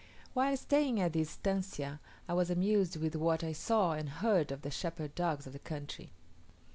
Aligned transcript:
While 0.33 0.57
staying 0.57 0.99
at 0.99 1.13
this 1.13 1.29
estancia, 1.37 1.99
I 2.27 2.33
was 2.33 2.49
amused 2.49 2.95
with 2.97 3.15
what 3.15 3.43
I 3.43 3.51
saw 3.51 3.91
and 3.91 4.09
heard 4.09 4.51
of 4.51 4.63
the 4.63 4.71
shepherd 4.71 5.13
dogs 5.13 5.45
of 5.45 5.53
the 5.53 5.59
country. 5.59 6.11